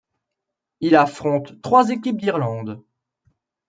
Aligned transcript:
Il 0.79 0.95
affront 0.95 1.43
trois 1.61 1.91
équipes 1.91 2.17
d'Irlande. 2.19 2.83